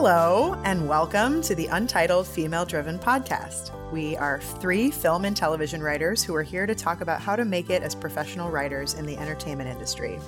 [0.00, 3.72] Hello, and welcome to the Untitled Female Driven Podcast.
[3.90, 7.44] We are three film and television writers who are here to talk about how to
[7.44, 10.20] make it as professional writers in the entertainment industry.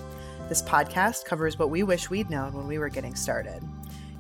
[0.48, 3.62] This podcast covers what we wish we'd known when we were getting started.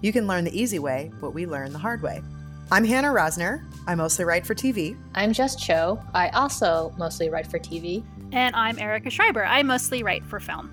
[0.02, 2.22] You can learn the easy way what we learned the hard way.
[2.70, 3.64] I'm Hannah Rosner.
[3.88, 4.96] I mostly write for TV.
[5.16, 6.00] I'm Jess Cho.
[6.14, 8.04] I also mostly write for TV.
[8.30, 9.44] And I'm Erica Schreiber.
[9.44, 10.70] I mostly write for film.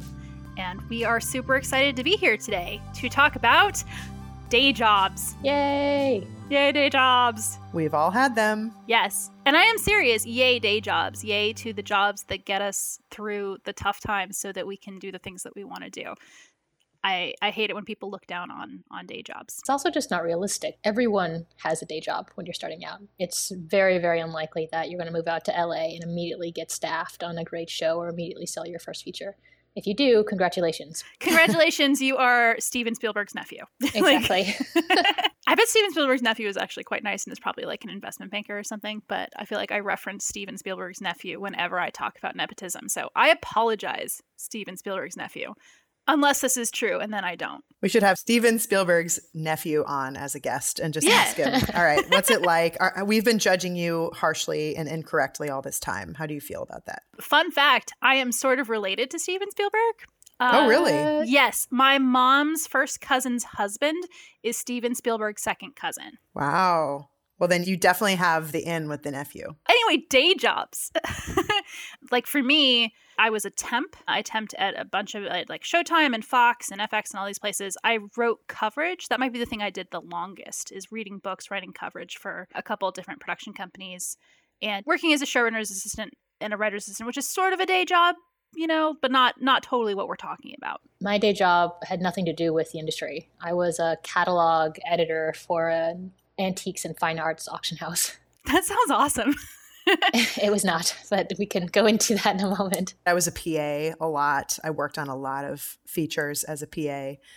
[0.56, 3.84] And we are super excited to be here today to talk about
[4.50, 5.36] day jobs.
[5.44, 6.26] Yay!
[6.50, 7.60] Yay, day jobs.
[7.74, 8.74] We've all had them.
[8.88, 9.32] Yes.
[9.46, 10.26] And I am serious.
[10.26, 11.24] Yay, day jobs.
[11.24, 15.00] Yay to the jobs that get us through the tough times so that we can
[15.00, 16.14] do the things that we want to do.
[17.04, 19.58] I, I hate it when people look down on on day jobs.
[19.60, 20.78] It's also just not realistic.
[20.84, 23.00] Everyone has a day job when you're starting out.
[23.20, 26.72] It's very, very unlikely that you're going to move out to LA and immediately get
[26.72, 29.36] staffed on a great show or immediately sell your first feature.
[29.78, 31.04] If you do, congratulations.
[31.20, 33.64] Congratulations, you are Steven Spielberg's nephew.
[33.94, 34.56] Exactly.
[35.48, 38.32] I bet Steven Spielberg's nephew is actually quite nice and is probably like an investment
[38.32, 42.18] banker or something, but I feel like I reference Steven Spielberg's nephew whenever I talk
[42.18, 42.90] about nepotism.
[42.90, 45.54] So I apologize, Steven Spielberg's nephew
[46.08, 47.64] unless this is true, and then I don't.
[47.82, 51.14] We should have Steven Spielberg's nephew on as a guest and just yeah.
[51.14, 52.78] ask him, all right, what's it like?
[52.80, 56.14] Are, we've been judging you harshly and incorrectly all this time.
[56.16, 57.04] How do you feel about that?
[57.20, 59.96] Fun fact I am sort of related to Steven Spielberg.
[60.40, 60.94] oh, really?
[60.94, 61.68] Uh, yes.
[61.72, 64.04] My mom's first cousin's husband
[64.44, 66.14] is Steven Spielberg's second cousin.
[66.34, 67.10] Wow.
[67.40, 69.56] Well, then you definitely have the in with the nephew.
[69.70, 70.92] Anyway, day jobs.
[72.12, 73.96] like for me, I was a temp.
[74.08, 77.40] I temped at a bunch of like Showtime and Fox and FX and all these
[77.40, 77.78] places.
[77.84, 79.08] I wrote coverage.
[79.08, 82.48] That might be the thing I did the longest is reading books, writing coverage for
[82.54, 84.18] a couple different production companies
[84.62, 87.66] and working as a showrunner's assistant and a writer's assistant, which is sort of a
[87.66, 88.16] day job,
[88.56, 90.82] you know, but not not totally what we're talking about.
[91.02, 93.30] My day job had nothing to do with the industry.
[93.42, 98.18] I was a catalog editor for an antiques and fine arts auction house.
[98.48, 99.36] That sounds awesome.
[100.42, 102.96] it was not, but we can go into that in a moment.
[103.06, 104.60] I was a PA a lot.
[104.64, 106.82] I worked on a lot of features as a PA.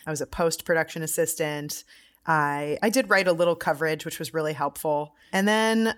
[0.06, 1.84] I was a post production assistant.
[2.26, 5.14] I I did write a little coverage, which was really helpful.
[5.32, 5.94] And then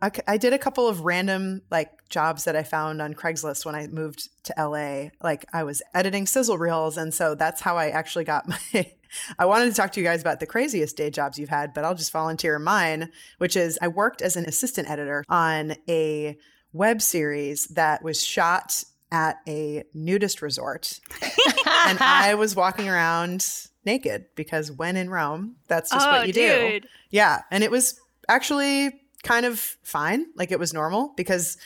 [0.00, 3.74] I, I did a couple of random like jobs that I found on Craigslist when
[3.74, 5.10] I moved to LA.
[5.22, 8.92] Like I was editing sizzle reels, and so that's how I actually got my
[9.38, 11.84] I wanted to talk to you guys about the craziest day jobs you've had, but
[11.84, 16.36] I'll just volunteer mine, which is I worked as an assistant editor on a
[16.72, 21.00] web series that was shot at a nudist resort.
[21.22, 23.46] and I was walking around
[23.84, 26.82] naked because when in Rome, that's just oh, what you dude.
[26.82, 26.88] do.
[27.10, 27.42] Yeah.
[27.50, 30.26] And it was actually kind of fine.
[30.34, 31.58] Like it was normal because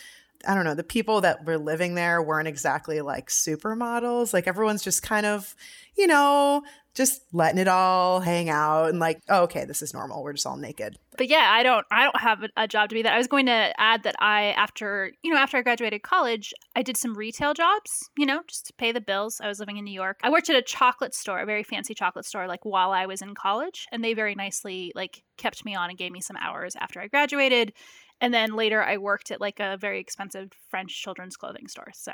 [0.47, 4.33] I don't know, the people that were living there weren't exactly like supermodels.
[4.33, 5.55] Like everyone's just kind of,
[5.97, 6.63] you know,
[6.97, 10.23] just letting it all hang out and like, oh, okay, this is normal.
[10.23, 10.99] We're just all naked.
[11.19, 13.13] But yeah, I don't I don't have a, job to be that.
[13.13, 16.83] I was going to add that I after, you know, after I graduated college, I
[16.83, 19.41] did some retail jobs, you know, just to pay the bills.
[19.43, 20.21] I was living in New York.
[20.23, 23.21] I worked at a chocolate store, a very fancy chocolate store like while I was
[23.21, 26.77] in college, and they very nicely like kept me on and gave me some hours
[26.81, 27.75] after I graduated
[28.21, 31.91] and then later I worked at like a very expensive French children's clothing store.
[31.95, 32.13] So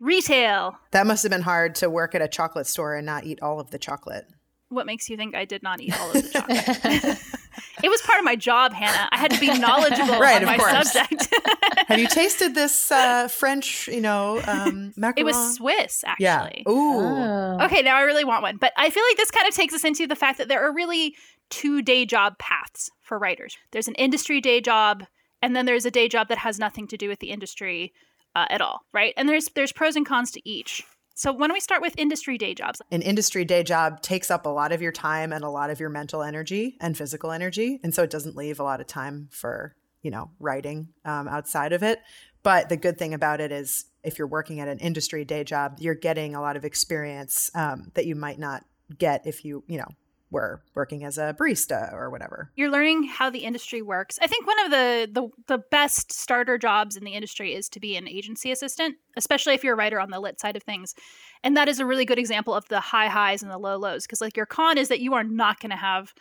[0.00, 0.74] retail.
[0.90, 3.60] That must have been hard to work at a chocolate store and not eat all
[3.60, 4.26] of the chocolate.
[4.68, 7.18] What makes you think I did not eat all of the chocolate?
[7.82, 9.08] it was part of my job, Hannah.
[9.12, 10.92] I had to be knowledgeable right, on my course.
[10.92, 11.28] subject.
[11.86, 15.14] Have you tasted this uh, French, you know, um, macaron?
[15.18, 16.24] It was Swiss, actually.
[16.24, 16.48] Yeah.
[16.68, 17.00] Ooh.
[17.00, 17.58] Oh.
[17.62, 18.56] Okay, now I really want one.
[18.56, 20.72] But I feel like this kind of takes us into the fact that there are
[20.72, 21.14] really
[21.50, 23.56] two day job paths for writers.
[23.70, 25.04] There's an industry day job
[25.44, 27.92] and then there's a day job that has nothing to do with the industry
[28.34, 29.12] uh, at all, right?
[29.18, 30.82] And there's there's pros and cons to each.
[31.14, 32.82] So why don't we start with industry day jobs?
[32.90, 35.78] An industry day job takes up a lot of your time and a lot of
[35.78, 39.28] your mental energy and physical energy, and so it doesn't leave a lot of time
[39.30, 42.00] for you know writing um, outside of it.
[42.42, 45.76] But the good thing about it is, if you're working at an industry day job,
[45.78, 48.64] you're getting a lot of experience um, that you might not
[48.98, 49.88] get if you you know
[50.34, 52.50] were working as a barista or whatever.
[52.56, 54.18] You're learning how the industry works.
[54.20, 57.80] I think one of the, the the best starter jobs in the industry is to
[57.80, 60.94] be an agency assistant, especially if you're a writer on the lit side of things.
[61.42, 64.02] And that is a really good example of the high highs and the low lows
[64.02, 66.12] because like your con is that you are not going to have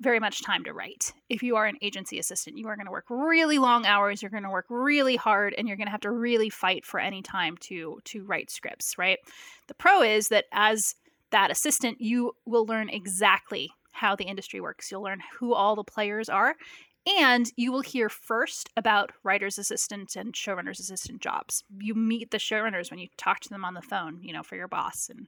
[0.00, 1.12] very much time to write.
[1.28, 4.30] If you are an agency assistant, you are going to work really long hours, you're
[4.30, 7.22] going to work really hard and you're going to have to really fight for any
[7.22, 9.18] time to to write scripts, right?
[9.68, 10.96] The pro is that as
[11.30, 14.90] that assistant, you will learn exactly how the industry works.
[14.90, 16.54] You'll learn who all the players are,
[17.18, 21.64] and you will hear first about writer's assistant and showrunner's assistant jobs.
[21.78, 24.56] You meet the showrunners when you talk to them on the phone, you know, for
[24.56, 25.26] your boss, and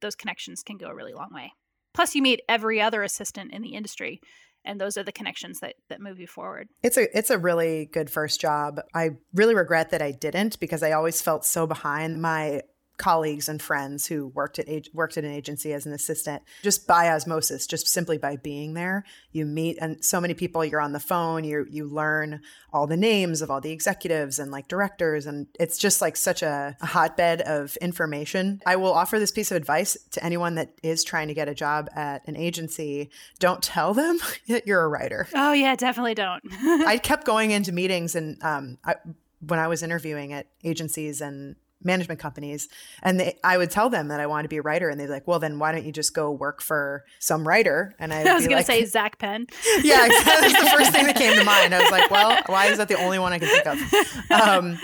[0.00, 1.52] those connections can go a really long way.
[1.94, 4.20] Plus, you meet every other assistant in the industry
[4.64, 6.68] and those are the connections that that move you forward.
[6.82, 8.80] It's a it's a really good first job.
[8.94, 12.62] I really regret that I didn't because I always felt so behind my
[12.96, 17.08] colleagues and friends who worked at worked at an agency as an assistant just by
[17.08, 19.04] osmosis just simply by being there.
[19.32, 22.40] You meet and so many people you're on the phone you you learn
[22.72, 26.42] all the names of all the executives and like directors and it's just like such
[26.42, 28.60] a, a hotbed of information.
[28.66, 31.54] I will offer this piece of advice to anyone that is trying to get a
[31.54, 33.10] job at an agency.
[33.38, 34.18] Don't tell them
[34.48, 35.26] that you're a writer.
[35.34, 36.42] Oh yeah definitely don't.
[36.86, 38.94] I kept going into meetings and um, I,
[39.40, 42.68] when I was interviewing at agencies and management companies
[43.02, 45.06] and they, I would tell them that I wanted to be a writer and they'd
[45.06, 47.94] be like, well, then why don't you just go work for some writer?
[47.98, 49.46] And I, was going like, to say Zak Penn.
[49.82, 51.74] yeah, that's the first thing that came to mind.
[51.74, 54.30] I was like, well, why is that the only one I can think of?
[54.30, 54.78] Um,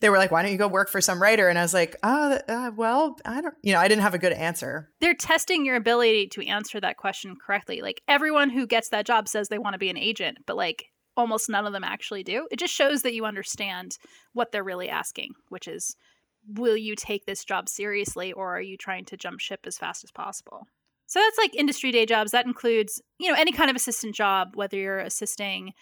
[0.00, 1.48] they were like, why don't you go work for some writer?
[1.48, 4.18] And I was like, oh, uh, well, I don't, you know, I didn't have a
[4.18, 4.90] good answer.
[5.00, 7.80] They're testing your ability to answer that question correctly.
[7.80, 10.86] Like everyone who gets that job says they want to be an agent, but like
[11.16, 12.46] almost none of them actually do.
[12.50, 13.98] It just shows that you understand
[14.32, 15.96] what they're really asking, which is
[16.46, 20.04] will you take this job seriously or are you trying to jump ship as fast
[20.04, 20.66] as possible?
[21.06, 22.32] So that's like industry day jobs.
[22.32, 25.72] That includes, you know, any kind of assistant job, whether you're assisting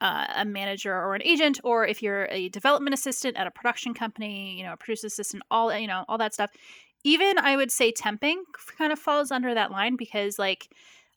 [0.00, 3.94] uh, a manager or an agent, or if you're a development assistant at a production
[3.94, 6.50] company, you know, a producer assistant, all you know, all that stuff.
[7.04, 8.36] Even I would say temping
[8.76, 10.68] kind of falls under that line because like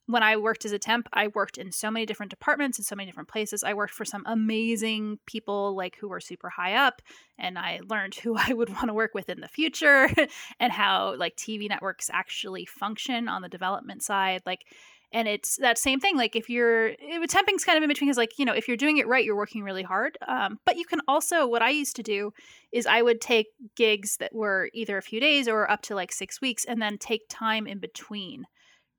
[0.07, 2.95] when I worked as a temp, I worked in so many different departments in so
[2.95, 3.63] many different places.
[3.63, 7.01] I worked for some amazing people like who were super high up
[7.39, 10.09] and I learned who I would want to work with in the future
[10.59, 14.43] and how like TV networks actually function on the development side.
[14.45, 14.65] Like
[15.11, 18.17] and it's that same thing like if you're it, temping's kind of in between is
[18.17, 20.85] like you know if you're doing it right you're working really hard um, but you
[20.85, 22.33] can also what i used to do
[22.71, 26.11] is i would take gigs that were either a few days or up to like
[26.11, 28.45] six weeks and then take time in between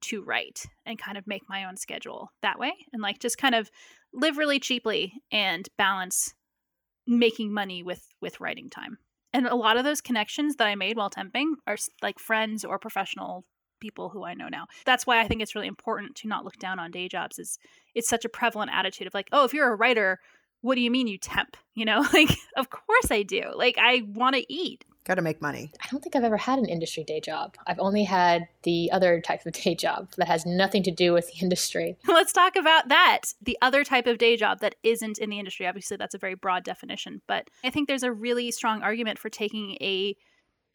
[0.03, 3.55] to write and kind of make my own schedule that way and like just kind
[3.55, 3.71] of
[4.13, 6.35] live really cheaply and balance
[7.07, 8.99] making money with with writing time.
[9.33, 12.79] And a lot of those connections that i made while temping are like friends or
[12.79, 13.45] professional
[13.81, 14.67] people who i know now.
[14.85, 17.59] That's why i think it's really important to not look down on day jobs is
[17.95, 20.19] it's such a prevalent attitude of like oh if you're a writer
[20.63, 21.57] what do you mean you temp?
[21.75, 22.05] You know?
[22.13, 23.43] Like of course i do.
[23.55, 25.71] Like i want to eat Got to make money.
[25.81, 27.57] I don't think I've ever had an industry day job.
[27.69, 31.29] I've only had the other type of day job that has nothing to do with
[31.29, 31.97] the industry.
[32.09, 33.21] Let's talk about that.
[33.41, 35.69] The other type of day job that isn't in the industry.
[35.69, 39.29] Obviously, that's a very broad definition, but I think there's a really strong argument for
[39.31, 40.17] taking a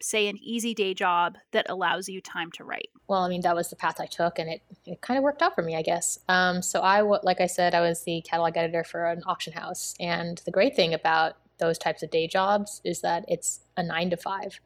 [0.00, 3.54] say an easy day job that allows you time to write well i mean that
[3.54, 5.82] was the path i took and it, it kind of worked out for me i
[5.82, 9.52] guess um, so i like i said i was the catalog editor for an auction
[9.52, 13.82] house and the great thing about those types of day jobs is that it's a
[13.82, 14.60] nine to five.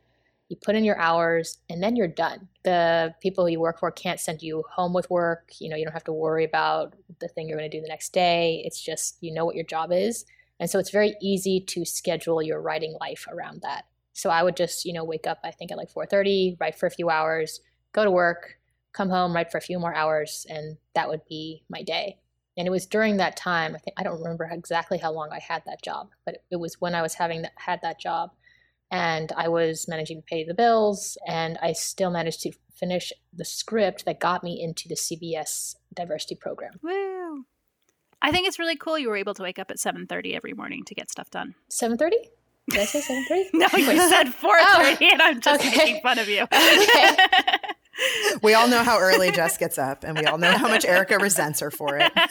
[0.49, 2.49] You put in your hours and then you're done.
[2.63, 5.51] The people you work for can't send you home with work.
[5.59, 7.89] You know, you don't have to worry about the thing you're going to do the
[7.89, 8.63] next day.
[8.65, 10.25] It's just, you know what your job is.
[10.59, 13.85] And so it's very easy to schedule your writing life around that.
[14.15, 16.87] So I would just, you know, wake up, I think at like 4:30, write for
[16.87, 17.61] a few hours,
[17.93, 18.59] go to work,
[18.95, 22.17] come home, write for a few more hours, and that would be my day.
[22.57, 25.41] And it was during that time, I think I don't remember exactly how long I
[25.41, 28.31] had that job, but it was when I was having that, had that job
[28.91, 33.45] and I was managing to pay the bills and I still managed to finish the
[33.45, 36.73] script that got me into the CBS diversity program.
[36.83, 37.45] Woo.
[38.23, 40.85] I think it's really cool you were able to wake up at 7:30 every morning
[40.85, 41.55] to get stuff done.
[41.71, 42.11] 7:30?
[42.71, 43.51] Did I say 7:30?
[43.55, 45.77] no, you said 4:30 oh, and I'm just okay.
[45.77, 46.47] making fun of you.
[46.53, 47.17] Okay.
[48.43, 51.19] We all know how early Jess gets up, and we all know how much Erica
[51.19, 52.13] resents her for it.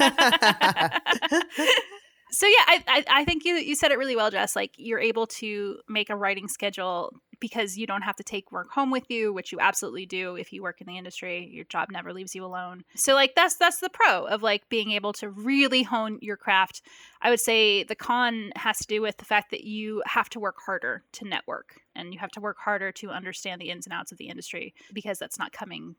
[2.32, 4.56] so yeah, I, I, I think you you said it really well, Jess.
[4.56, 8.72] Like you're able to make a writing schedule because you don't have to take work
[8.72, 11.50] home with you, which you absolutely do if you work in the industry.
[11.52, 12.84] Your job never leaves you alone.
[12.96, 16.82] So like that's that's the pro of like being able to really hone your craft.
[17.22, 20.40] I would say the con has to do with the fact that you have to
[20.40, 23.94] work harder to network and you have to work harder to understand the ins and
[23.94, 25.96] outs of the industry because that's not coming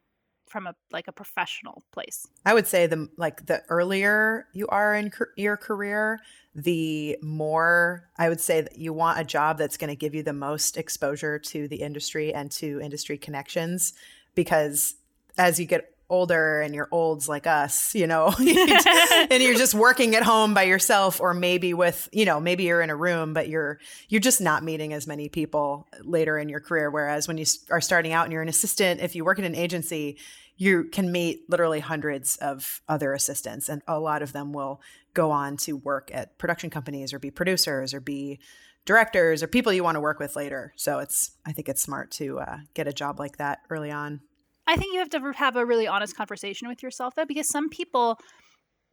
[0.49, 2.27] from a like a professional place.
[2.45, 6.21] I would say the like the earlier you are in your career,
[6.55, 10.23] the more I would say that you want a job that's going to give you
[10.23, 13.93] the most exposure to the industry and to industry connections
[14.35, 14.95] because
[15.37, 20.15] as you get older and you're olds like us, you know, and you're just working
[20.15, 23.49] at home by yourself or maybe with, you know, maybe you're in a room but
[23.49, 27.45] you're you're just not meeting as many people later in your career whereas when you
[27.71, 30.17] are starting out and you're an assistant, if you work in an agency,
[30.57, 34.81] you can meet literally hundreds of other assistants and a lot of them will
[35.13, 38.39] go on to work at production companies or be producers or be
[38.85, 40.73] directors or people you want to work with later.
[40.77, 44.21] So it's I think it's smart to uh, get a job like that early on.
[44.67, 47.69] I think you have to have a really honest conversation with yourself though, because some
[47.69, 48.19] people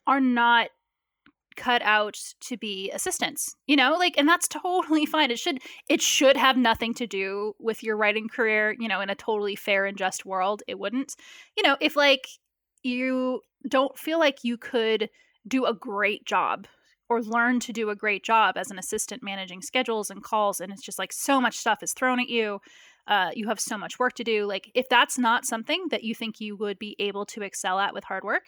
[0.08, 0.70] are not
[1.56, 5.32] cut out to be assistants you know like and that's totally fine.
[5.32, 9.10] It should it should have nothing to do with your writing career you know in
[9.10, 10.64] a totally fair and just world.
[10.68, 11.16] It wouldn't.
[11.58, 12.28] You know if like
[12.84, 15.10] you don't feel like you could
[15.48, 16.68] do a great job
[17.10, 20.72] or learn to do a great job as an assistant managing schedules and calls and
[20.72, 22.60] it's just like so much stuff is thrown at you
[23.08, 26.16] uh, you have so much work to do like if that's not something that you
[26.16, 28.44] think you would be able to excel at with hard work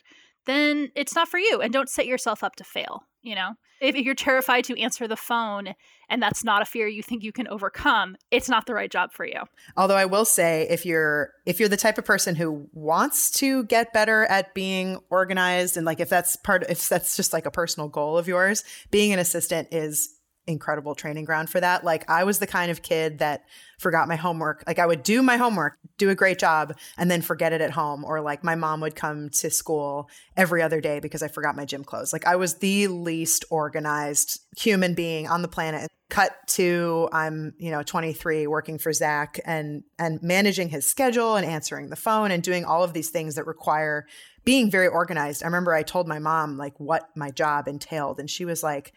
[0.45, 3.55] then it's not for you and don't set yourself up to fail you know?
[3.81, 5.73] If you're terrified to answer the phone
[6.07, 9.11] and that's not a fear you think you can overcome it's not the right job
[9.11, 9.41] for you.
[9.75, 13.65] Although i will say if you're if you're the type of person who wants to
[13.65, 17.51] get better at being organized and like if that's part if that's just like a
[17.51, 20.14] personal goal of yours being an assistant is
[20.47, 21.83] incredible training ground for that.
[21.83, 23.45] Like I was the kind of kid that
[23.77, 24.63] forgot my homework.
[24.67, 27.71] Like I would do my homework, do a great job, and then forget it at
[27.71, 28.05] home.
[28.05, 31.65] Or like my mom would come to school every other day because I forgot my
[31.65, 32.13] gym clothes.
[32.13, 35.89] Like I was the least organized human being on the planet.
[36.09, 41.45] Cut to I'm, you know, 23 working for Zak and and managing his schedule and
[41.45, 44.05] answering the phone and doing all of these things that require
[44.43, 45.41] being very organized.
[45.41, 48.93] I remember I told my mom like what my job entailed and she was like,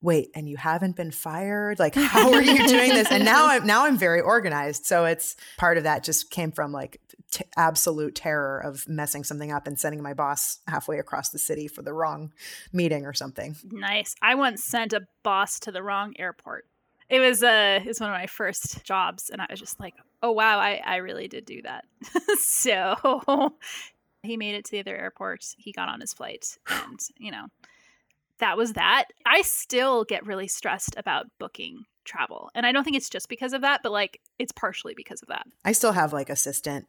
[0.00, 1.78] wait and you haven't been fired?
[1.78, 3.10] Like how are you doing this?
[3.10, 4.86] And now i'm now i'm very organized.
[4.86, 7.00] So it's part of that just came from like
[7.30, 11.68] t- absolute terror of messing something up and sending my boss halfway across the city
[11.68, 12.32] for the wrong
[12.72, 13.56] meeting or something.
[13.70, 14.14] Nice.
[14.22, 16.66] I once sent a boss to the wrong airport.
[17.08, 19.94] It was uh it was one of my first jobs and i was just like
[20.22, 21.84] oh wow i i really did do that.
[22.38, 22.94] So
[24.22, 25.44] he made it to the other airport.
[25.56, 27.46] He got on his flight and you know
[28.38, 29.06] that was that.
[29.26, 32.50] I still get really stressed about booking travel.
[32.54, 35.28] And I don't think it's just because of that, but like it's partially because of
[35.28, 35.46] that.
[35.64, 36.86] I still have like assistant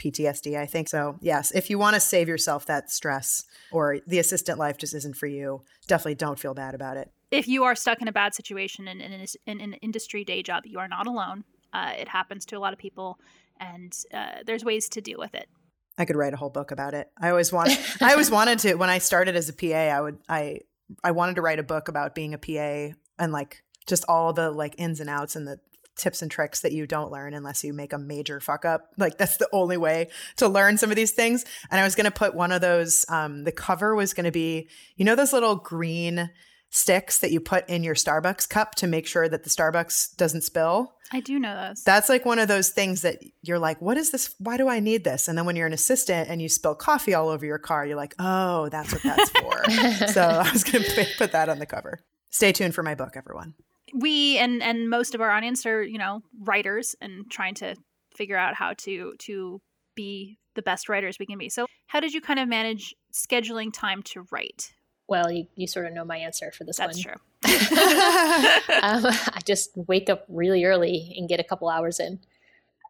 [0.00, 0.88] PTSD, I think.
[0.88, 4.94] So, yes, if you want to save yourself that stress or the assistant life just
[4.94, 7.10] isn't for you, definitely don't feel bad about it.
[7.30, 10.64] If you are stuck in a bad situation in, in, in an industry day job,
[10.66, 11.44] you are not alone.
[11.72, 13.18] Uh, it happens to a lot of people,
[13.60, 15.48] and uh, there's ways to deal with it.
[15.96, 17.08] I could write a whole book about it.
[17.20, 20.18] I always wanted I always wanted to when I started as a PA, I would
[20.28, 20.60] I
[21.02, 24.50] I wanted to write a book about being a PA and like just all the
[24.50, 25.58] like ins and outs and the
[25.96, 28.88] tips and tricks that you don't learn unless you make a major fuck up.
[28.96, 31.44] Like that's the only way to learn some of these things.
[31.70, 34.32] And I was going to put one of those um the cover was going to
[34.32, 36.30] be you know those little green
[36.70, 40.42] sticks that you put in your Starbucks cup to make sure that the Starbucks doesn't
[40.42, 40.94] spill.
[41.12, 41.82] I do know those.
[41.82, 44.34] That's like one of those things that you're like, what is this?
[44.38, 45.26] Why do I need this?
[45.26, 47.96] And then when you're an assistant and you spill coffee all over your car, you're
[47.96, 49.70] like, oh, that's what that's for.
[50.12, 52.00] so I was going to put that on the cover.
[52.30, 53.54] Stay tuned for my book, everyone.
[53.92, 57.74] We and and most of our audience are, you know, writers and trying to
[58.14, 59.60] figure out how to to
[59.96, 61.48] be the best writers we can be.
[61.48, 64.72] So, how did you kind of manage scheduling time to write?
[65.10, 67.16] Well, you, you sort of know my answer for this That's one.
[67.42, 67.76] That's true.
[68.80, 72.20] um, I just wake up really early and get a couple hours in.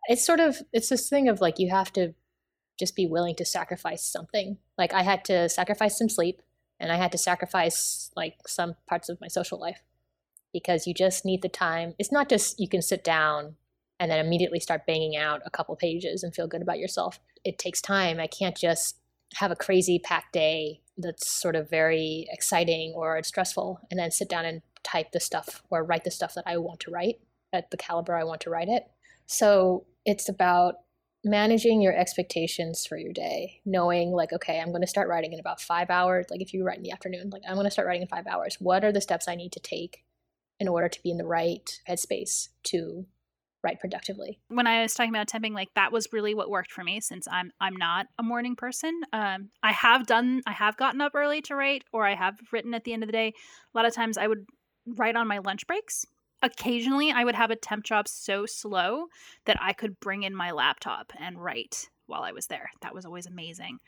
[0.07, 2.15] It's sort of it's this thing of like you have to
[2.79, 4.59] just be willing to sacrifice something.
[4.77, 6.43] Like I had to sacrifice some sleep
[6.79, 9.81] and I had to sacrifice like some parts of my social life
[10.53, 11.95] because you just need the time.
[11.99, 13.57] It's not just you can sit down
[13.99, 17.19] and then immediately start banging out a couple pages and feel good about yourself.
[17.45, 18.21] It takes time.
[18.21, 18.99] I can't just
[19.37, 24.28] have a crazy packed day that's sort of very exciting or stressful and then sit
[24.28, 27.16] down and type the stuff or write the stuff that I want to write
[27.52, 28.85] at the caliber I want to write it.
[29.26, 30.76] So it's about
[31.25, 35.40] managing your expectations for your day, knowing like, okay, I'm going to start writing in
[35.40, 36.26] about five hours.
[36.30, 38.26] Like if you write in the afternoon, like I'm going to start writing in five
[38.26, 38.57] hours.
[38.59, 40.04] What are the steps I need to take
[40.59, 43.07] in order to be in the right headspace to
[43.62, 44.38] write productively.
[44.49, 47.26] When I was talking about temping, like that was really what worked for me since
[47.31, 49.00] I'm I'm not a morning person.
[49.12, 52.75] Um, I have done I have gotten up early to write, or I have written
[52.75, 53.29] at the end of the day.
[53.75, 54.47] A lot of times I would
[54.87, 56.07] write on my lunch breaks.
[56.43, 59.07] Occasionally I would have a temp job so slow
[59.45, 62.71] that I could bring in my laptop and write while I was there.
[62.83, 63.79] That was always amazing.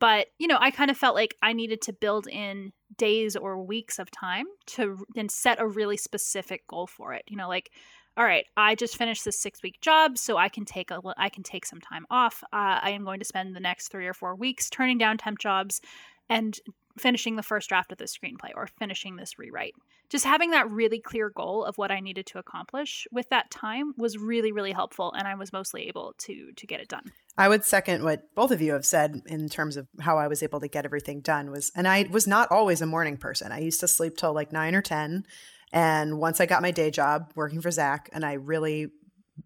[0.00, 3.62] But, you know, I kind of felt like I needed to build in days or
[3.62, 7.24] weeks of time to then set a really specific goal for it.
[7.26, 7.70] You know, like
[8.18, 11.28] all right, I just finished this six week job, so I can take a I
[11.28, 12.42] can take some time off.
[12.52, 15.38] Uh, I am going to spend the next three or four weeks turning down temp
[15.38, 15.80] jobs
[16.28, 16.58] and
[16.98, 19.76] finishing the first draft of the screenplay or finishing this rewrite.
[20.08, 23.94] Just having that really clear goal of what I needed to accomplish with that time
[23.96, 27.12] was really really helpful, and I was mostly able to to get it done.
[27.36, 30.42] I would second what both of you have said in terms of how I was
[30.42, 33.52] able to get everything done was and I was not always a morning person.
[33.52, 35.24] I used to sleep till like 9 or 10
[35.72, 38.88] and once I got my day job working for Zak, and I really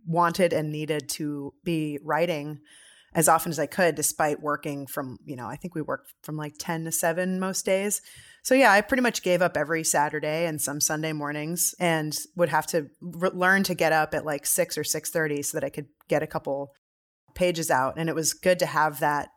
[0.07, 2.61] wanted and needed to be writing
[3.14, 6.37] as often as I could, despite working from, you know, I think we worked from
[6.37, 8.00] like 10 to 7 most days.
[8.43, 12.49] So yeah, I pretty much gave up every Saturday and some Sunday mornings and would
[12.49, 15.71] have to re- learn to get up at like 6 or 6:30 so that I
[15.71, 16.73] could get a couple
[17.35, 19.29] pages out and it was good to have that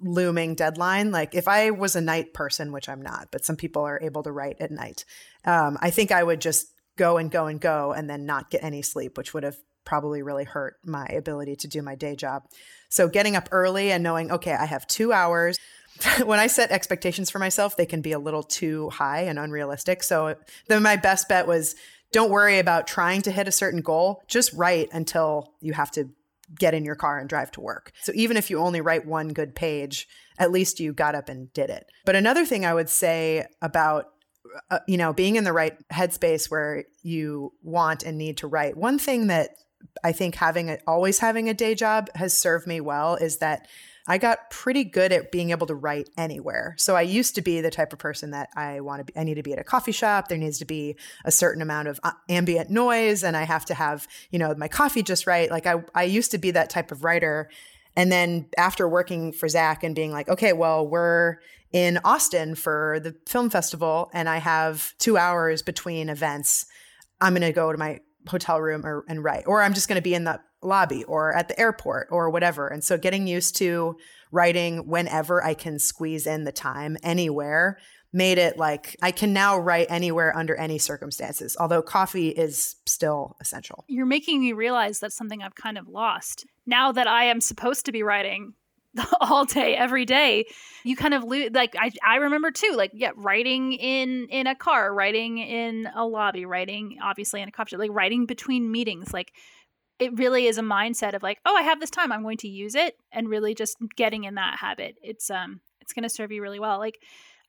[0.00, 1.10] looming deadline.
[1.10, 4.22] Like if I was a night person, which I'm not, but some people are able
[4.22, 5.04] to write at night,
[5.44, 8.62] um, I think I would just go and go and go and then not get
[8.62, 12.44] any sleep, which would have probably really hurt my ability to do my day job.
[12.88, 15.58] So getting up early and knowing, okay, I have two hours.
[16.24, 20.02] when I set expectations for myself, they can be a little too high and unrealistic.
[20.02, 20.36] So
[20.68, 21.74] then my best bet was
[22.12, 24.22] don't worry about trying to hit a certain goal.
[24.28, 26.08] Just write until you have to
[26.58, 27.92] get in your car and drive to work.
[28.02, 30.08] So even if you only write one good page,
[30.38, 31.86] at least you got up and did it.
[32.04, 34.10] But another thing I would say about
[34.70, 38.76] uh, you know being in the right headspace where you want and need to write.
[38.76, 39.50] One thing that
[40.02, 43.66] I think having a, always having a day job has served me well is that
[44.06, 46.74] I got pretty good at being able to write anywhere.
[46.76, 49.24] So I used to be the type of person that I want to be, I
[49.24, 50.28] need to be at a coffee shop.
[50.28, 53.74] There needs to be a certain amount of uh, ambient noise and I have to
[53.74, 55.50] have, you know, my coffee just right.
[55.50, 57.48] Like I, I used to be that type of writer.
[57.96, 61.38] And then after working for Zak and being like, okay, well, we're
[61.72, 66.66] in Austin for the film festival and I have two hours between events.
[67.22, 69.96] I'm going to go to my hotel room or, and write, or I'm just going
[69.96, 72.68] to be in the lobby or at the airport or whatever.
[72.68, 73.96] And so getting used to
[74.32, 77.78] writing whenever I can squeeze in the time anywhere
[78.12, 83.36] made it like I can now write anywhere under any circumstances, although coffee is still
[83.40, 83.84] essential.
[83.88, 86.46] You're making me realize that's something I've kind of lost.
[86.64, 88.54] Now that I am supposed to be writing
[89.20, 90.46] all day every day
[90.84, 94.54] you kind of lose like I, I remember too like yeah writing in in a
[94.54, 99.32] car writing in a lobby writing obviously in a coffee like writing between meetings like
[99.98, 102.48] it really is a mindset of like oh i have this time i'm going to
[102.48, 106.32] use it and really just getting in that habit it's um it's going to serve
[106.32, 106.98] you really well like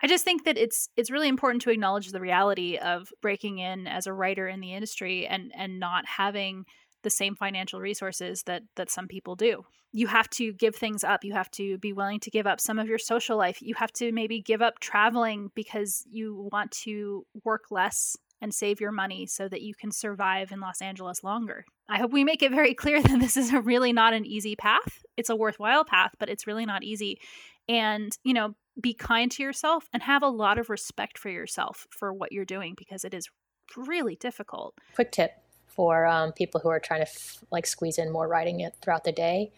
[0.02, 3.88] i just think that it's it's really important to acknowledge the reality of breaking in
[3.88, 6.66] as a writer in the industry and and not having
[7.06, 9.64] the same financial resources that that some people do.
[9.94, 11.24] You have to give things up.
[11.24, 13.62] You have to be willing to give up some of your social life.
[13.62, 18.80] You have to maybe give up traveling because you want to work less and save
[18.80, 21.66] your money so that you can survive in Los Angeles longer.
[21.88, 24.56] I hope we make it very clear that this is a really not an easy
[24.56, 25.04] path.
[25.18, 27.20] It's a worthwhile path, but it's really not easy.
[27.68, 31.88] And, you know, be kind to yourself and have a lot of respect for yourself
[31.90, 33.30] for what you're doing because it is
[33.78, 34.76] really difficult.
[34.94, 35.32] Quick tip
[35.76, 39.04] for um, people who are trying to f- like squeeze in more writing it throughout
[39.04, 39.52] the day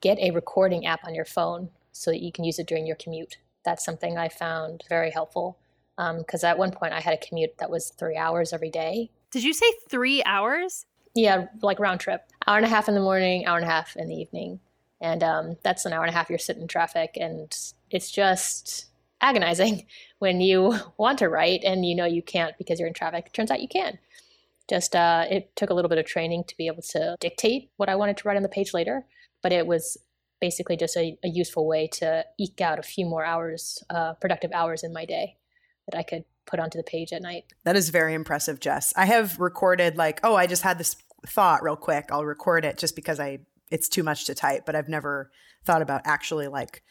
[0.00, 2.96] get a recording app on your phone so that you can use it during your
[2.96, 5.58] commute that's something i found very helpful
[5.96, 9.10] because um, at one point i had a commute that was three hours every day.
[9.30, 10.86] Did you say three hours?
[11.14, 12.22] Yeah like round trip.
[12.46, 14.60] Hour and a half in the morning hour and a half in the evening.
[15.00, 17.54] And um, that's an hour and a half you're sitting in traffic and
[17.90, 18.86] it's just
[19.20, 19.86] agonizing
[20.18, 23.26] when you want to write and you know you can't because you're in traffic.
[23.26, 23.98] It turns out you can.
[24.68, 27.88] Just uh, it took a little bit of training to be able to dictate what
[27.88, 29.04] I wanted to write on the page later,
[29.42, 29.98] but it was
[30.40, 34.52] basically just a, a useful way to eke out a few more hours, uh, productive
[34.52, 35.36] hours in my day
[35.90, 37.44] that I could put onto the page at night.
[37.64, 38.92] That is very impressive, Jess.
[38.96, 42.06] I have recorded like, oh, I just had this thought real quick.
[42.10, 43.40] I'll record it just because I
[43.70, 45.30] it's too much to type, but I've never
[45.64, 46.82] thought about actually like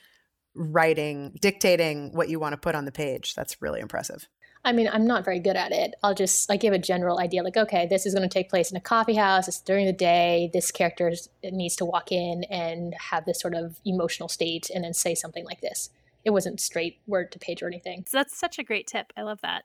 [0.55, 3.35] writing, dictating what you want to put on the page.
[3.35, 4.27] That's really impressive.
[4.63, 5.95] I mean, I'm not very good at it.
[6.03, 8.69] I'll just like give a general idea, like, okay, this is going to take place
[8.69, 9.47] in a coffee house.
[9.47, 10.51] It's during the day.
[10.53, 11.11] This character
[11.43, 15.45] needs to walk in and have this sort of emotional state, and then say something
[15.45, 15.89] like this.
[16.23, 18.05] It wasn't straight word to page or anything.
[18.07, 19.11] So that's such a great tip.
[19.17, 19.63] I love that.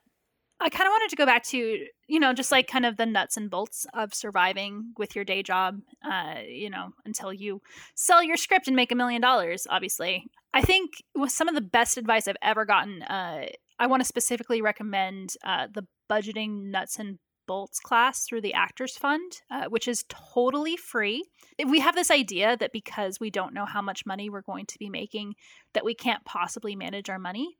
[0.59, 3.05] I kind of wanted to go back to, you know, just like kind of the
[3.05, 7.61] nuts and bolts of surviving with your day job, uh, you know, until you
[7.93, 10.25] sell your script and make a million dollars, obviously.
[10.55, 14.07] I think with some of the best advice I've ever gotten uh, I want to
[14.07, 19.87] specifically recommend uh, the budgeting nuts and bolts class through the Actors Fund, uh, which
[19.87, 21.23] is totally free.
[21.65, 24.77] We have this idea that because we don't know how much money we're going to
[24.77, 25.35] be making,
[25.73, 27.57] that we can't possibly manage our money.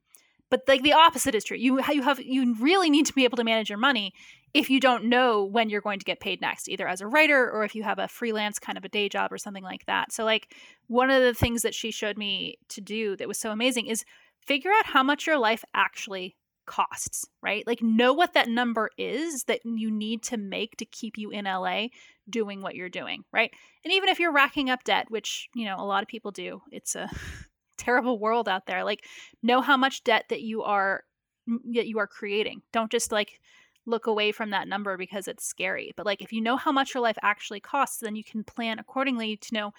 [0.50, 1.58] But like the opposite is true.
[1.58, 4.14] You you have you really need to be able to manage your money
[4.54, 7.52] if you don't know when you're going to get paid next, either as a writer
[7.52, 10.14] or if you have a freelance kind of a day job or something like that.
[10.14, 10.56] So like
[10.88, 14.06] one of the things that she showed me to do that was so amazing is
[14.46, 17.66] figure out how much your life actually costs, right?
[17.66, 21.46] Like know what that number is that you need to make to keep you in
[21.46, 21.88] LA
[22.30, 23.52] doing what you're doing, right?
[23.84, 26.62] And even if you're racking up debt, which, you know, a lot of people do,
[26.72, 27.10] it's a
[27.78, 28.84] terrible world out there.
[28.84, 29.06] Like
[29.42, 31.04] know how much debt that you are
[31.50, 32.62] mm, that you are creating.
[32.72, 33.40] Don't just like
[33.88, 35.94] look away from that number because it's scary.
[35.96, 38.78] But like if you know how much your life actually costs, then you can plan
[38.78, 39.74] accordingly to know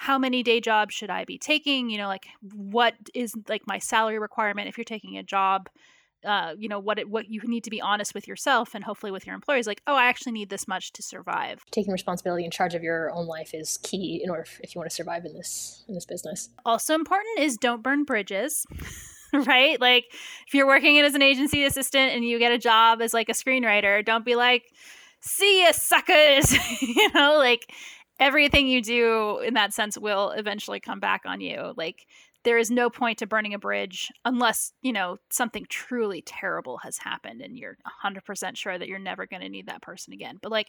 [0.00, 1.90] how many day jobs should I be taking?
[1.90, 5.68] You know, like what is like my salary requirement if you're taking a job?
[6.24, 9.12] Uh, you know what it, what you need to be honest with yourself and hopefully
[9.12, 11.64] with your employers like oh i actually need this much to survive.
[11.70, 14.80] Taking responsibility in charge of your own life is key in order f- if you
[14.80, 16.50] want to survive in this in this business.
[16.66, 18.66] Also important is don't burn bridges
[19.32, 19.80] right?
[19.80, 20.06] Like
[20.46, 23.28] if you're working in as an agency assistant and you get a job as like
[23.28, 24.64] a screenwriter don't be like
[25.20, 26.52] see ya suckers
[26.82, 27.36] you know?
[27.38, 27.72] Like
[28.20, 31.72] everything you do in that sense will eventually come back on you.
[31.76, 32.06] Like
[32.44, 36.98] there is no point to burning a bridge unless you know something truly terrible has
[36.98, 40.38] happened and you're 100% sure that you're never going to need that person again.
[40.40, 40.68] But like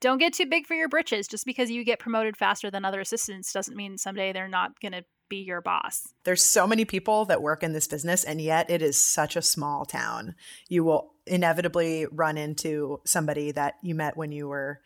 [0.00, 1.26] don't get too big for your britches.
[1.26, 4.92] Just because you get promoted faster than other assistants doesn't mean someday they're not going
[4.92, 6.14] to be your boss.
[6.24, 9.42] There's so many people that work in this business and yet it is such a
[9.42, 10.34] small town.
[10.68, 14.80] You will inevitably run into somebody that you met when you were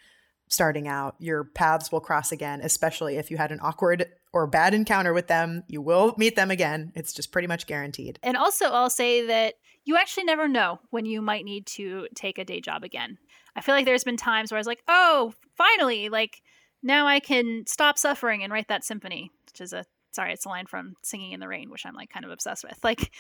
[0.53, 4.75] starting out your paths will cross again especially if you had an awkward or bad
[4.75, 6.93] encounter with them, you will meet them again.
[6.95, 8.19] It's just pretty much guaranteed.
[8.23, 12.39] And also, I'll say that you actually never know when you might need to take
[12.39, 13.19] a day job again.
[13.55, 16.41] I feel like there's been times where I was like, oh, finally, like
[16.83, 20.49] now I can stop suffering and write that symphony, which is a sorry, it's a
[20.49, 22.79] line from Singing in the Rain, which I'm like kind of obsessed with.
[22.85, 23.13] Like,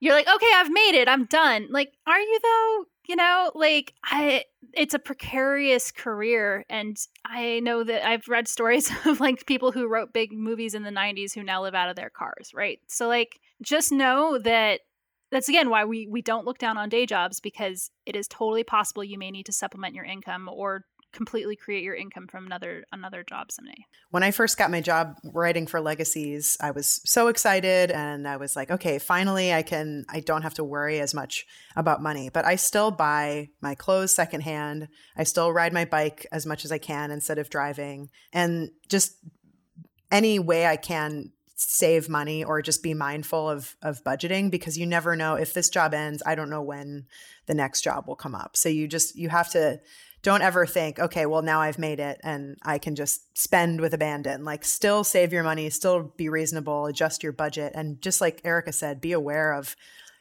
[0.00, 1.68] you're like, okay, I've made it, I'm done.
[1.70, 2.84] Like, are you though?
[3.08, 8.90] You know, like I it's a precarious career and I know that I've read stories
[9.04, 11.96] of like people who wrote big movies in the 90s who now live out of
[11.96, 12.78] their cars, right?
[12.86, 14.80] So like just know that
[15.32, 18.64] that's again why we we don't look down on day jobs because it is totally
[18.64, 22.84] possible you may need to supplement your income or completely create your income from another
[22.92, 23.84] another job someday.
[24.10, 28.36] When I first got my job writing for Legacies, I was so excited and I
[28.36, 31.46] was like, okay, finally I can I don't have to worry as much
[31.76, 34.88] about money, but I still buy my clothes secondhand.
[35.16, 39.16] I still ride my bike as much as I can instead of driving and just
[40.10, 44.86] any way I can save money or just be mindful of of budgeting because you
[44.86, 47.06] never know if this job ends, I don't know when
[47.46, 48.56] the next job will come up.
[48.56, 49.80] So you just you have to
[50.22, 53.94] don't ever think, okay, well, now I've made it and I can just spend with
[53.94, 54.44] abandon.
[54.44, 57.72] Like, still save your money, still be reasonable, adjust your budget.
[57.74, 59.76] And just like Erica said, be aware of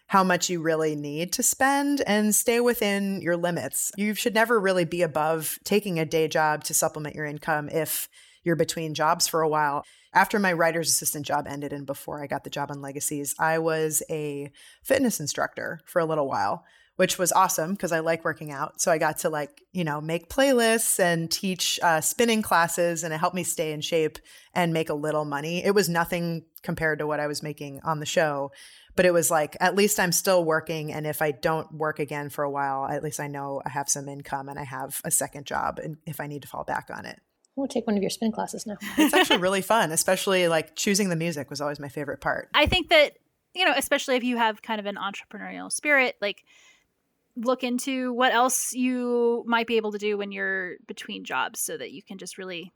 [0.08, 3.92] how much you really need to spend and stay within your limits.
[3.96, 8.10] You should never really be above taking a day job to supplement your income if
[8.44, 9.86] you're between jobs for a while.
[10.12, 13.60] After my writer's assistant job ended and before I got the job on Legacies, I
[13.60, 16.66] was a fitness instructor for a little while
[17.00, 18.82] which was awesome because I like working out.
[18.82, 23.14] So I got to like, you know, make playlists and teach uh, spinning classes, and
[23.14, 24.20] it helped me stay in shape
[24.54, 25.64] and make a little money.
[25.64, 28.52] It was nothing compared to what I was making on the show,
[28.98, 30.92] but it was like, at least I'm still working.
[30.92, 33.88] And if I don't work again for a while, at least I know I have
[33.88, 36.90] some income and I have a second job and if I need to fall back
[36.94, 37.22] on it.
[37.56, 38.76] We'll take one of your spin classes now.
[38.98, 42.50] it's actually really fun, especially like choosing the music was always my favorite part.
[42.54, 43.14] I think that,
[43.56, 46.44] you know, especially if you have kind of an entrepreneurial spirit, like,
[47.36, 51.78] look into what else you might be able to do when you're between jobs so
[51.78, 52.74] that you can just really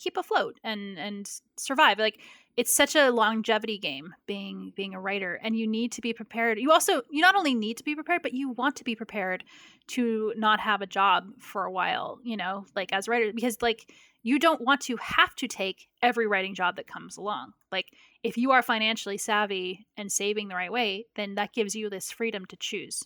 [0.00, 1.98] keep afloat and and survive.
[1.98, 2.20] Like
[2.56, 6.58] it's such a longevity game being being a writer and you need to be prepared.
[6.58, 9.44] You also you not only need to be prepared but you want to be prepared
[9.88, 13.92] to not have a job for a while you know like as writer because like
[14.22, 17.52] you don't want to have to take every writing job that comes along.
[17.70, 17.86] Like
[18.22, 22.10] if you are financially savvy and saving the right way then that gives you this
[22.10, 23.04] freedom to choose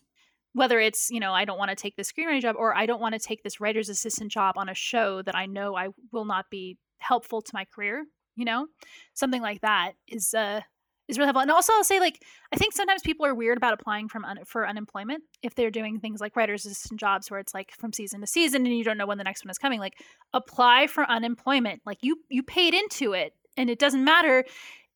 [0.55, 3.01] whether it's you know i don't want to take this screenwriting job or i don't
[3.01, 6.25] want to take this writer's assistant job on a show that i know i will
[6.25, 8.05] not be helpful to my career
[8.37, 8.67] you know?
[9.15, 10.61] Something like that is uh
[11.07, 11.43] is really helpful.
[11.43, 14.45] And also i'll say like i think sometimes people are weird about applying from un-
[14.47, 18.21] for unemployment if they're doing things like writer's assistant jobs where it's like from season
[18.21, 19.81] to season and you don't know when the next one is coming.
[19.81, 19.95] Like
[20.33, 21.83] apply for unemployment.
[21.85, 24.45] Like you you paid into it and it doesn't matter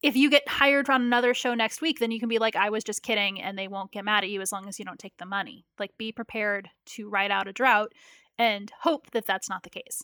[0.03, 2.71] if you get hired on another show next week, then you can be like, I
[2.71, 4.99] was just kidding, and they won't get mad at you as long as you don't
[4.99, 5.65] take the money.
[5.79, 7.93] Like, be prepared to ride out a drought
[8.39, 10.03] and hope that that's not the case.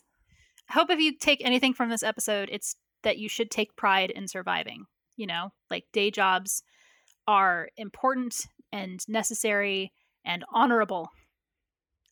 [0.69, 4.11] I hope if you take anything from this episode, it's that you should take pride
[4.11, 4.85] in surviving.
[5.15, 6.63] You know, like day jobs
[7.27, 9.93] are important and necessary
[10.25, 11.09] and honorable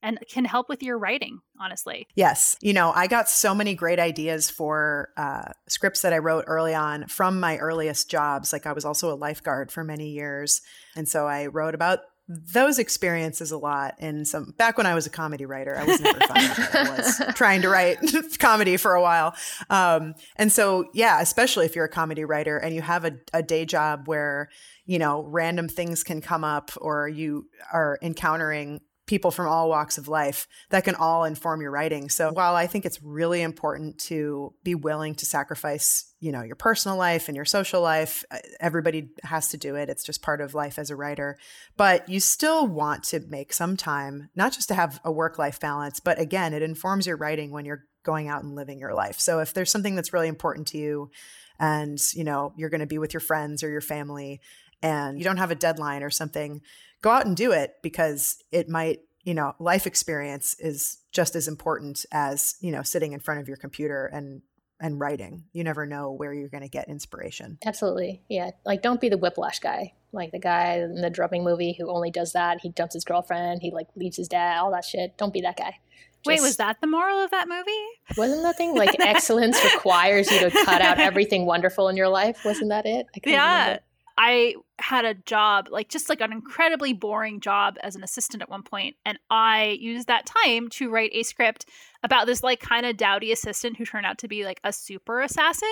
[0.04, 2.08] and can help with your writing, honestly.
[2.14, 2.58] Yes.
[2.62, 6.76] You know, I got so many great ideas for uh, scripts that I wrote early
[6.76, 8.52] on from my earliest jobs.
[8.52, 10.62] Like, I was also a lifeguard for many years.
[10.96, 15.06] And so I wrote about those experiences a lot and some back when I was
[15.06, 16.48] a comedy writer, I was never funny.
[16.74, 17.98] I was trying to write
[18.40, 19.36] comedy for a while.
[19.70, 23.44] Um, and so, yeah, especially if you're a comedy writer and you have a, a
[23.44, 24.50] day job where,
[24.86, 29.98] you know, random things can come up or you are encountering people from all walks
[29.98, 32.10] of life that can all inform your writing.
[32.10, 36.56] So while I think it's really important to be willing to sacrifice, you know, your
[36.56, 39.90] personal life and your social life, uh, everybody has to do it.
[39.90, 41.38] It's just part of life as a writer.
[41.76, 45.60] But you still want to make some time, not just to have a work life
[45.60, 49.20] balance, but again, it informs your writing when you're going out and living your life.
[49.20, 51.12] So if there's something that's really important to you
[51.60, 54.40] and, you know, you're going to be with your friends or your family
[54.84, 56.62] and you don't have a deadline or something,
[57.02, 61.48] go out and do it because it might you know life experience is just as
[61.48, 64.42] important as you know sitting in front of your computer and
[64.80, 69.00] and writing you never know where you're going to get inspiration absolutely yeah like don't
[69.00, 72.60] be the whiplash guy like the guy in the drumming movie who only does that
[72.62, 75.56] he dumps his girlfriend he like leaves his dad all that shit don't be that
[75.56, 75.78] guy
[76.26, 78.16] just, Wait, was that the moral of that movie?
[78.16, 82.46] Wasn't that thing like excellence requires you to cut out everything wonderful in your life?
[82.46, 83.08] Wasn't that it?
[83.26, 83.64] yeah.
[83.64, 83.84] Remember.
[84.18, 88.50] I had a job, like just like an incredibly boring job as an assistant at
[88.50, 91.66] one point, and I used that time to write a script
[92.04, 95.22] about this like kind of dowdy assistant who turned out to be like a super
[95.22, 95.72] assassin.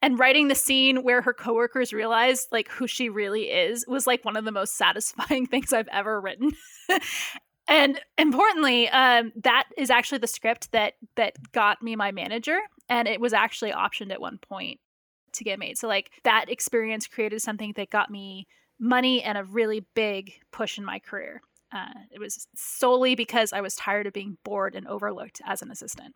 [0.00, 4.24] And writing the scene where her coworkers realized like who she really is was like
[4.24, 6.52] one of the most satisfying things I've ever written.
[7.68, 13.08] and importantly, um, that is actually the script that that got me my manager, and
[13.08, 14.78] it was actually optioned at one point
[15.34, 15.78] to get made.
[15.78, 18.46] So like that experience created something that got me
[18.78, 21.40] money and a really big push in my career.
[21.72, 25.70] Uh, it was solely because I was tired of being bored and overlooked as an
[25.70, 26.14] assistant.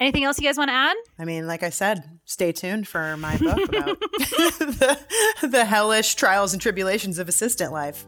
[0.00, 0.96] Anything else you guys want to add?
[1.18, 4.98] I mean, like I said, stay tuned for my book about the,
[5.42, 8.06] the hellish trials and tribulations of assistant life.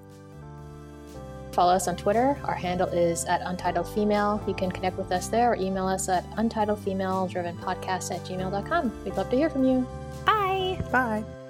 [1.52, 2.38] Follow us on Twitter.
[2.44, 4.42] Our handle is at Untitled Female.
[4.46, 9.04] You can connect with us there or email us at untitledfemale driven podcast at gmail.com.
[9.04, 9.86] We'd love to hear from you.
[10.24, 10.82] Bye.
[10.90, 11.41] Bye.